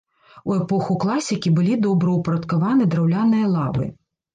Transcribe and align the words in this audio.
У 0.51 0.55
эпоху 0.59 0.95
класікі 1.03 1.53
былі 1.59 1.77
добраўпарадкаваны 1.85 2.83
драўляныя 2.93 3.57
лавы. 3.57 3.97